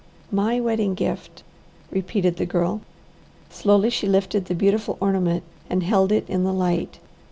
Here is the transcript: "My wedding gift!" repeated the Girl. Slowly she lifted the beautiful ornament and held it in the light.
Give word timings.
"My 0.31 0.59
wedding 0.59 0.95
gift!" 0.95 1.43
repeated 1.91 2.37
the 2.37 2.45
Girl. 2.47 2.81
Slowly 3.51 3.91
she 3.91 4.07
lifted 4.07 4.45
the 4.45 4.55
beautiful 4.55 4.97
ornament 4.99 5.43
and 5.69 5.83
held 5.83 6.11
it 6.11 6.27
in 6.27 6.43
the 6.43 6.53
light. 6.53 6.97